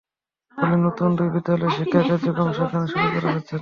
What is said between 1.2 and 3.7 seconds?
বিদ্যালয়ের শিক্ষা কার্যক্রম সেখানে শুরু করা যাচ্ছে না।